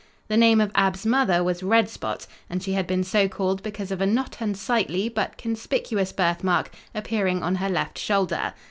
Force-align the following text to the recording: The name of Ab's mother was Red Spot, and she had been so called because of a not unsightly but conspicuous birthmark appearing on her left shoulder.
The 0.29 0.35
name 0.35 0.59
of 0.61 0.71
Ab's 0.73 1.05
mother 1.05 1.43
was 1.43 1.61
Red 1.61 1.87
Spot, 1.87 2.25
and 2.49 2.63
she 2.63 2.73
had 2.73 2.87
been 2.87 3.03
so 3.03 3.27
called 3.27 3.61
because 3.61 3.91
of 3.91 4.01
a 4.01 4.07
not 4.07 4.37
unsightly 4.39 5.09
but 5.09 5.37
conspicuous 5.37 6.11
birthmark 6.11 6.71
appearing 6.95 7.43
on 7.43 7.57
her 7.57 7.69
left 7.69 7.99
shoulder. 7.99 8.55